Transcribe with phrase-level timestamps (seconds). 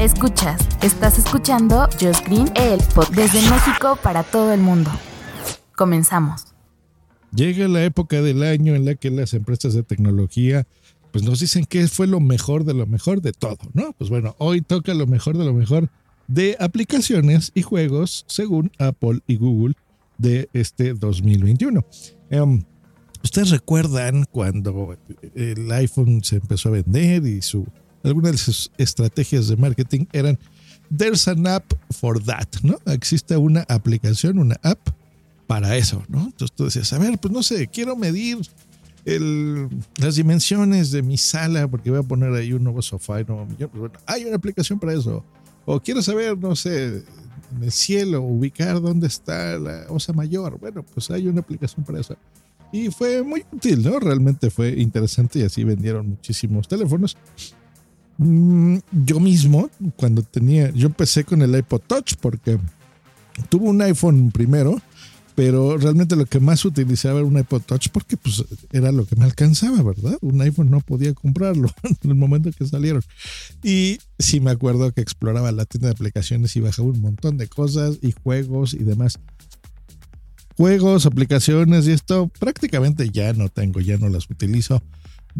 [0.00, 4.90] Escuchas, estás escuchando Just Green, el pod desde México para todo el mundo.
[5.76, 6.46] Comenzamos.
[7.32, 10.66] Llega la época del año en la que las empresas de tecnología
[11.12, 13.92] pues nos dicen que fue lo mejor de lo mejor de todo, ¿no?
[13.92, 15.88] Pues bueno, hoy toca lo mejor de lo mejor
[16.26, 19.74] de aplicaciones y juegos según Apple y Google
[20.18, 21.84] de este 2021.
[22.30, 22.64] Em,
[23.24, 24.98] Ustedes recuerdan cuando
[25.34, 27.66] el iPhone se empezó a vender y su
[28.04, 30.38] algunas de sus estrategias de marketing eran
[30.96, 32.76] There's an app for that, ¿no?
[32.86, 34.78] Existe una aplicación, una app
[35.46, 36.24] para eso, ¿no?
[36.26, 38.38] Entonces tú decías, a ver, pues no sé, quiero medir
[39.04, 43.24] el, las dimensiones de mi sala porque voy a poner ahí un nuevo sofá y
[43.24, 43.70] nuevo millón.
[43.70, 45.24] Pues bueno, hay una aplicación para eso.
[45.64, 47.02] O quiero saber, no sé,
[47.56, 50.58] en el cielo, ubicar dónde está la osa mayor.
[50.58, 52.16] Bueno, pues hay una aplicación para eso.
[52.72, 54.00] Y fue muy útil, ¿no?
[54.00, 57.16] Realmente fue interesante y así vendieron muchísimos teléfonos.
[58.18, 62.58] Mm, Yo mismo, cuando tenía, yo empecé con el iPod Touch porque
[63.48, 64.80] tuve un iPhone primero,
[65.34, 69.16] pero realmente lo que más utilizaba era un iPod Touch porque pues era lo que
[69.16, 70.16] me alcanzaba, ¿verdad?
[70.20, 73.02] Un iPhone no podía comprarlo en el momento que salieron.
[73.62, 77.48] Y sí me acuerdo que exploraba la tienda de aplicaciones y bajaba un montón de
[77.48, 79.18] cosas y juegos y demás.
[80.56, 84.80] Juegos, aplicaciones y esto prácticamente ya no tengo, ya no las utilizo.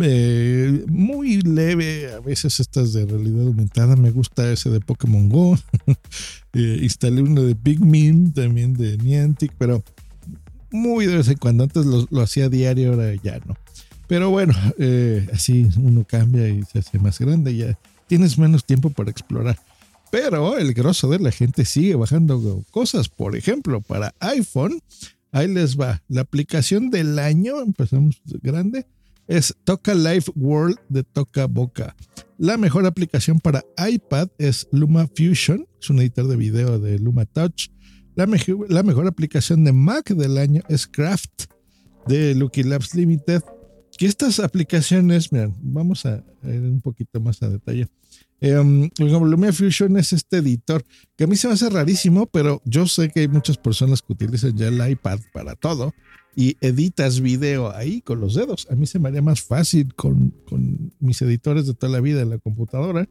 [0.00, 5.58] Eh, muy leve, a veces estas de realidad aumentada, me gusta ese de Pokémon Go.
[6.56, 9.82] Eh, instalé uno de Pikmin, también de Niantic, pero
[10.70, 11.64] muy de vez en cuando.
[11.64, 13.56] Antes lo, lo hacía diario, ahora ya no.
[14.06, 18.90] Pero bueno, eh, así uno cambia y se hace más grande, ya tienes menos tiempo
[18.90, 19.58] para explorar.
[20.10, 23.08] Pero el grosso de la gente sigue bajando cosas.
[23.08, 24.80] Por ejemplo, para iPhone,
[25.32, 26.02] ahí les va.
[26.08, 28.86] La aplicación del año, empezamos grande,
[29.26, 31.96] es Toca Life World de Toca Boca.
[32.38, 37.24] La mejor aplicación para iPad es Luma Fusion, es un editor de video de Luma
[37.26, 37.68] Touch.
[38.16, 41.44] La, mejor, la mejor aplicación de Mac del año es Craft
[42.06, 43.42] de Lucky Labs Limited.
[43.96, 47.86] Que estas aplicaciones, miren, vamos a ir un poquito más a detalle.
[48.42, 50.84] Um, Lumia Fusion es este editor
[51.16, 54.12] que a mí se me hace rarísimo, pero yo sé que hay muchas personas que
[54.12, 55.94] utilizan ya el iPad para todo
[56.36, 58.66] y editas video ahí con los dedos.
[58.70, 62.22] A mí se me haría más fácil con, con mis editores de toda la vida
[62.22, 63.08] en la computadora.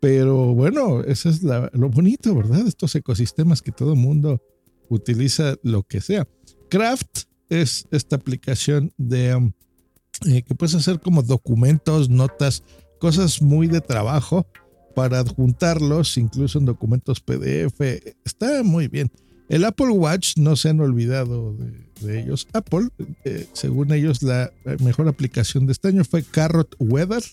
[0.00, 2.66] Pero bueno, eso es lo bonito, ¿verdad?
[2.66, 4.40] Estos ecosistemas que todo mundo
[4.88, 6.26] utiliza lo que sea.
[6.68, 9.52] Craft es esta aplicación de um,
[10.26, 12.62] eh, que puedes hacer como documentos, notas,
[13.00, 14.46] cosas muy de trabajo
[14.94, 17.80] para adjuntarlos, incluso en documentos PDF.
[18.24, 19.10] Está muy bien.
[19.48, 21.56] El Apple Watch no se han olvidado
[22.00, 22.46] de, ellos.
[22.52, 22.88] Apple,
[23.24, 27.24] eh, según ellos, la mejor aplicación de este año fue Carrot Weather,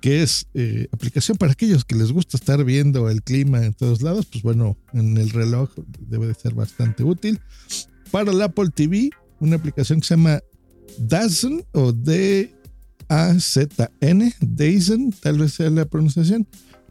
[0.00, 4.02] que es eh, aplicación para aquellos que les gusta estar viendo el clima en todos
[4.02, 4.26] lados.
[4.26, 5.70] Pues bueno, en el reloj
[6.00, 7.40] debe de ser bastante útil.
[8.10, 10.40] Para el Apple TV, una aplicación que se llama
[10.98, 12.52] Dazen o D-A-Z-N,
[14.40, 16.46] Dazen, tal vez sea la pronunciación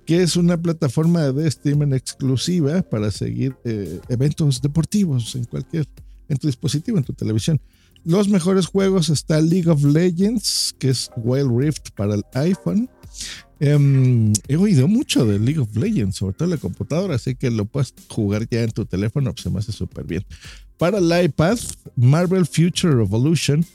[0.05, 5.87] que es una plataforma de streaming exclusiva para seguir eh, eventos deportivos en cualquier,
[6.29, 7.59] en tu dispositivo, en tu televisión.
[8.03, 12.87] Los mejores juegos está League of Legends, que es Wild Rift para el iPhone.
[13.59, 17.49] Um, he oído mucho de League of Legends, sobre todo en la computadora, así que
[17.49, 20.23] lo puedes jugar ya en tu teléfono, pues se me hace súper bien.
[20.77, 21.57] Para el iPad,
[21.95, 23.65] Marvel Future Revolution,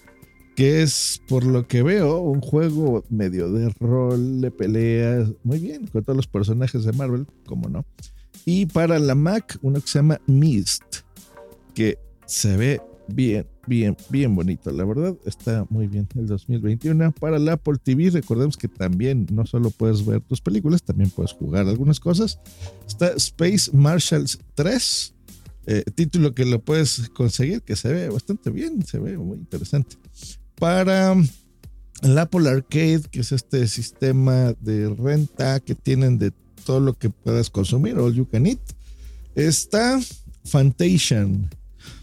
[0.60, 5.86] que es, por lo que veo, un juego medio de rol, de peleas, muy bien,
[5.86, 7.86] con todos los personajes de Marvel, como no.
[8.44, 10.84] Y para la Mac, uno que se llama Mist,
[11.72, 14.70] que se ve bien, bien, bien bonito.
[14.70, 17.12] La verdad, está muy bien el 2021.
[17.12, 21.32] Para la Apple TV, recordemos que también no solo puedes ver tus películas, también puedes
[21.32, 22.38] jugar algunas cosas.
[22.86, 25.14] Está Space Marshals 3,
[25.68, 29.96] eh, título que lo puedes conseguir, que se ve bastante bien, se ve muy interesante
[30.60, 31.16] para
[32.02, 36.32] el Apple Arcade, que es este sistema de renta que tienen de
[36.64, 38.60] todo lo que puedas consumir, all you can eat.
[39.34, 39.98] Está
[40.44, 41.48] Fantation,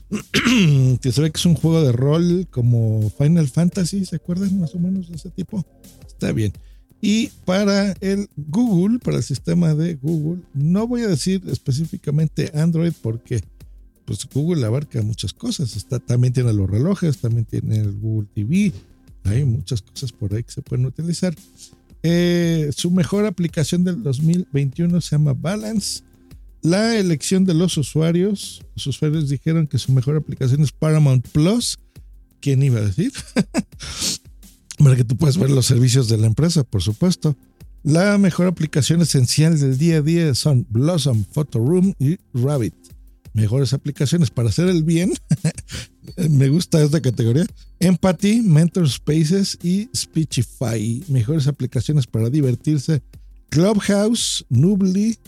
[1.01, 4.73] que se ve que es un juego de rol como Final Fantasy, ¿se acuerdan más
[4.73, 5.63] o menos de ese tipo?
[6.07, 6.51] Está bien.
[6.99, 12.93] Y para el Google, para el sistema de Google, no voy a decir específicamente Android
[13.03, 13.43] porque
[14.07, 15.75] pues Google abarca muchas cosas.
[15.75, 18.71] Está, también tiene los relojes, también tiene el Google TV.
[19.25, 21.35] Hay muchas cosas por ahí que se pueden utilizar.
[22.03, 26.03] Eh, su mejor aplicación del 2021 se llama Balance.
[26.61, 31.77] La elección de los usuarios, los usuarios dijeron que su mejor aplicación es Paramount Plus.
[32.39, 33.11] ¿Quién iba a decir?
[34.77, 37.35] Para que tú puedas ver los servicios de la empresa, por supuesto.
[37.83, 42.86] La mejor aplicación esencial del día a día son Blossom, Photo Room y Rabbit.
[43.37, 45.13] Mejores aplicaciones para hacer el bien.
[46.29, 47.45] Me gusta esta categoría.
[47.79, 51.03] Empathy, Mentor Spaces y Speechify.
[51.07, 53.03] Mejores aplicaciones para divertirse.
[53.49, 55.19] Clubhouse, Nubly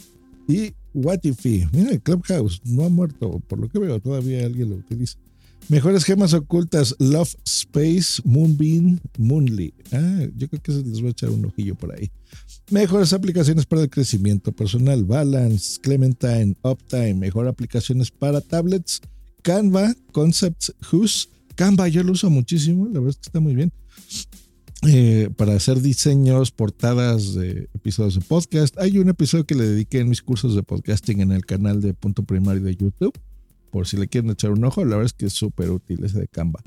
[0.47, 1.67] y Watify.
[1.71, 3.44] Mira, Clubhouse no ha muerto.
[3.47, 5.19] Por lo que veo, todavía alguien lo utiliza.
[5.67, 9.73] Mejores gemas ocultas: Love Space, Moonbeam, Moonly.
[9.91, 12.09] Ah, yo creo que les voy a echar un ojillo por ahí.
[12.71, 17.15] Mejores aplicaciones para el crecimiento personal: Balance, Clementine, Uptime.
[17.15, 19.01] Mejor aplicaciones para tablets:
[19.41, 21.29] Canva, Concepts, Who's.
[21.56, 23.71] Canva yo lo uso muchísimo, la verdad es que está muy bien.
[24.88, 28.79] Eh, para hacer diseños, portadas de episodios de podcast.
[28.79, 31.94] Hay un episodio que le dediqué en mis cursos de podcasting en el canal de
[31.94, 33.13] Punto Primario de YouTube
[33.71, 36.19] por si le quieren echar un ojo, la verdad es que es súper útil ese
[36.19, 36.62] de Canva.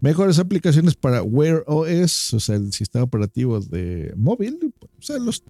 [0.00, 5.42] Mejores aplicaciones para Wear OS, o sea, el sistema operativo de móvil, o sea, los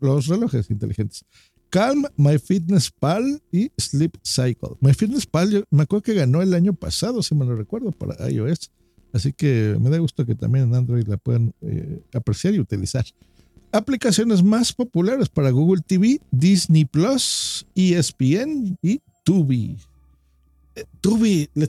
[0.00, 1.24] los relojes inteligentes.
[1.70, 4.76] Calm, MyFitnessPal y Sleep Cycle.
[4.80, 8.70] MyFitnessPal, me acuerdo que ganó el año pasado, si me lo recuerdo, para iOS.
[9.12, 13.04] Así que me da gusto que también en Android la puedan eh, apreciar y utilizar.
[13.72, 19.76] Aplicaciones más populares para Google TV, Disney Plus, ESPN y Tubi.
[21.00, 21.68] Tubi, le,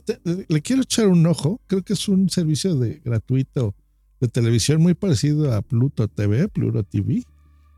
[0.62, 1.60] quiero echar un ojo.
[1.66, 3.74] Creo que es un servicio de gratuito
[4.20, 7.22] de televisión muy parecido a Pluto TV, Pluto TV.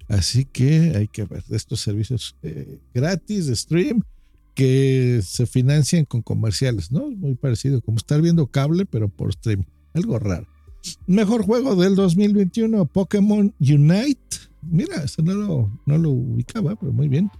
[0.08, 4.02] Así que hay que ver estos servicios eh, gratis de stream
[4.54, 7.10] que se financian con comerciales, ¿no?
[7.10, 9.64] Muy parecido, como estar viendo cable, pero por stream.
[9.94, 10.46] Algo raro.
[11.06, 14.36] Mejor juego del 2021, Pokémon Unite.
[14.62, 17.30] Mira, eso no lo, no lo ubicaba, pero muy bien.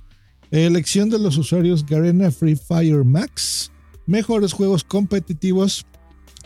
[0.50, 3.70] Elección de los usuarios Garena Free Fire Max.
[4.06, 5.84] Mejores juegos competitivos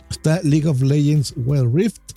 [0.09, 2.13] está League of Legends Wild Rift,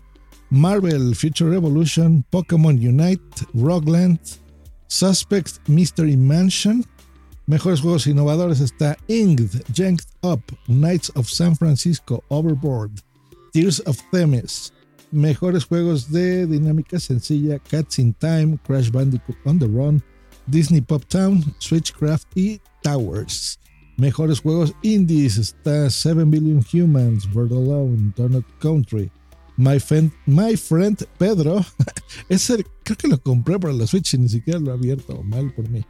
[0.51, 4.19] Marvel Future Revolution, Pokémon Unite, Rockland,
[4.89, 6.85] Suspect Mystery Mansion.
[7.47, 12.93] Mejores juegos innovadores está Inged, Janked Up, Knights of San Francisco, Overboard,
[13.53, 14.73] Tears of Themis.
[15.11, 20.03] Mejores juegos de dinámica sencilla, Cats in Time, Crash Bandicoot on the Run,
[20.47, 23.59] Disney Pop Town, Switchcraft y Towers.
[23.99, 29.11] Mejores juegos indies está 7 Billion Humans, Bird Alone, Donut Country,
[29.57, 31.67] My Friend, My Friend Pedro.
[32.29, 35.21] Ese creo que lo compré para la Switch y ni siquiera lo he abierto.
[35.25, 35.85] Mal por mí.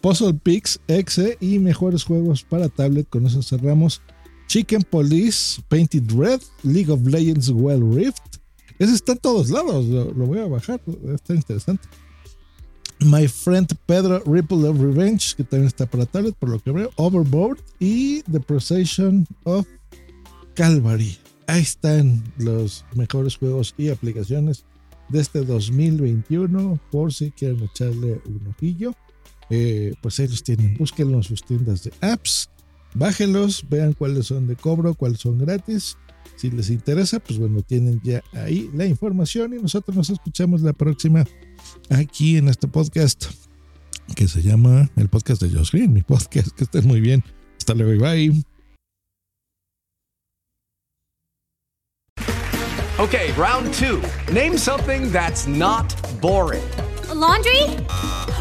[0.00, 3.08] Puzzle Pix, Exe y mejores juegos para tablet.
[3.08, 4.02] Con eso cerramos.
[4.46, 8.38] Chicken Police, Painted Red, League of Legends Well Rift.
[8.78, 9.84] Ese está en todos lados.
[9.84, 10.80] Lo voy a bajar.
[11.12, 11.88] Está interesante.
[13.00, 16.90] My Friend Pedro Ripple of Revenge, que también está para tablet, por lo que veo,
[16.96, 19.66] Overboard y The Procession of
[20.54, 21.16] Calvary.
[21.46, 24.64] Ahí están los mejores juegos y aplicaciones
[25.08, 28.94] de este 2021, por si quieren echarle un ojillo.
[29.50, 32.50] Eh, pues ellos tienen, búsquenlos en sus tiendas de apps,
[32.94, 35.96] bájenlos, vean cuáles son de cobro, cuáles son gratis.
[36.36, 40.72] Si les interesa, pues bueno, tienen ya ahí la información y nosotros nos escuchamos la
[40.72, 41.24] próxima
[41.90, 43.26] aquí en este podcast
[44.14, 46.48] que se llama el podcast de Josh Green, mi podcast.
[46.56, 47.24] Que estén muy bien.
[47.58, 48.44] Hasta luego y bye.
[52.98, 54.02] Okay, round two.
[54.32, 55.86] Name something that's not
[56.20, 56.68] boring.
[57.10, 57.62] A laundry?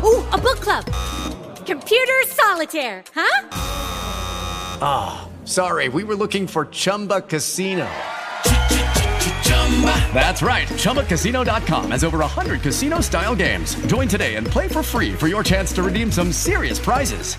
[0.04, 0.84] Ooh, a book club.
[1.66, 3.50] Computer solitaire, huh?
[4.82, 5.90] Ah, oh, sorry.
[5.90, 7.88] We were looking for Chumba Casino.
[10.14, 10.68] That's right.
[10.68, 13.76] ChumbaCasino.com has over 100 casino style games.
[13.86, 17.36] Join today and play for free for your chance to redeem some serious prizes.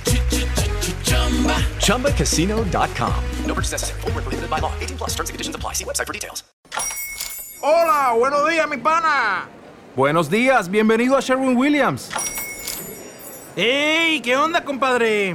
[1.82, 3.24] ChumbaCasino.com.
[3.44, 4.00] No purchase necessary.
[4.02, 4.72] Full prohibited by law.
[4.78, 5.72] 18 plus terms and conditions apply.
[5.72, 6.44] See website for details.
[7.60, 9.48] Hola, buenos días, mi pana.
[9.96, 12.08] Buenos días, bienvenido a Sherwin Williams.
[13.56, 14.20] ¡Ey!
[14.20, 15.34] ¿Qué onda, compadre?